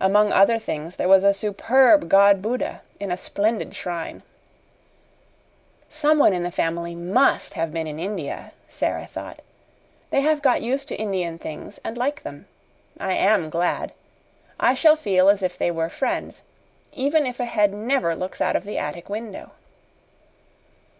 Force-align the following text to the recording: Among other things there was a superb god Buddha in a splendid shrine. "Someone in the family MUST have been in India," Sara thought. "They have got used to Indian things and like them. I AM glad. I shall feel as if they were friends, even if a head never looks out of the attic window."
Among 0.00 0.32
other 0.32 0.58
things 0.58 0.96
there 0.96 1.06
was 1.06 1.22
a 1.22 1.32
superb 1.32 2.08
god 2.08 2.42
Buddha 2.42 2.82
in 2.98 3.12
a 3.12 3.16
splendid 3.16 3.72
shrine. 3.72 4.24
"Someone 5.88 6.32
in 6.32 6.42
the 6.42 6.50
family 6.50 6.96
MUST 6.96 7.54
have 7.54 7.72
been 7.72 7.86
in 7.86 8.00
India," 8.00 8.50
Sara 8.68 9.06
thought. 9.06 9.42
"They 10.10 10.22
have 10.22 10.42
got 10.42 10.60
used 10.60 10.88
to 10.88 10.96
Indian 10.96 11.38
things 11.38 11.78
and 11.84 11.96
like 11.96 12.24
them. 12.24 12.48
I 12.98 13.12
AM 13.12 13.48
glad. 13.48 13.92
I 14.58 14.74
shall 14.74 14.96
feel 14.96 15.28
as 15.28 15.40
if 15.40 15.56
they 15.56 15.70
were 15.70 15.88
friends, 15.88 16.42
even 16.92 17.24
if 17.24 17.38
a 17.38 17.44
head 17.44 17.72
never 17.72 18.16
looks 18.16 18.40
out 18.40 18.56
of 18.56 18.64
the 18.64 18.76
attic 18.76 19.08
window." 19.08 19.52